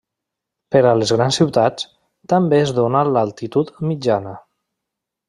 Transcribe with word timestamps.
Per 0.75 0.79
a 0.91 0.93
les 1.01 1.11
grans 1.17 1.37
ciutats, 1.41 1.85
també 2.33 2.59
es 2.63 2.71
dóna 2.79 3.05
l'altitud 3.11 3.71
mitjana. 3.91 4.33